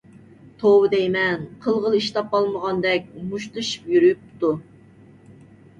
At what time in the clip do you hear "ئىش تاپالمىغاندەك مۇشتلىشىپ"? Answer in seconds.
2.01-3.95